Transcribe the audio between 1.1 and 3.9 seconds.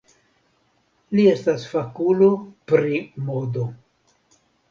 Li estas fakulo pri modo.